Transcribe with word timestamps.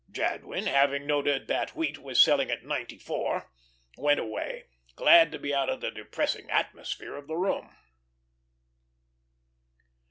Jadwin, 0.09 0.65
having 0.65 1.05
noted 1.05 1.45
that 1.45 1.75
wheat 1.75 1.99
was 1.99 2.19
selling 2.19 2.49
at 2.49 2.65
94, 2.65 3.51
went 3.99 4.19
away, 4.19 4.63
glad 4.95 5.31
to 5.31 5.37
be 5.37 5.53
out 5.53 5.69
of 5.69 5.79
the 5.79 5.91
depressing 5.91 6.49
atmosphere 6.49 7.15
of 7.15 7.27
the 7.27 7.37
room. 7.37 7.75